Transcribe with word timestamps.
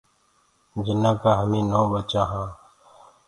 جنآ 0.85 1.11
ڪآ 1.23 1.31
هميٚ 1.39 1.67
نو 1.71 1.81
ٻچآ 1.91 2.21
هآنٚ۔ 2.31 2.53